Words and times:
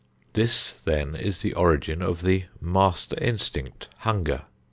This 0.33 0.71
then 0.81 1.15
is 1.15 1.41
the 1.43 1.53
origin 1.53 2.01
of 2.01 2.23
the 2.23 2.45
"Master 2.59 3.15
Instinct," 3.19 3.87
hunger. 3.97 4.45